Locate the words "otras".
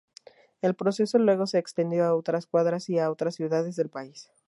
2.15-2.47, 3.11-3.35